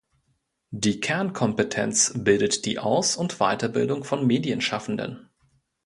Die 0.71 0.99
Kernkompetenz 0.99 2.11
bildet 2.15 2.65
die 2.65 2.79
Aus- 2.79 3.15
und 3.17 3.37
Weiterbildung 3.37 4.03
von 4.03 4.25
Medienschaffenden. 4.25 5.29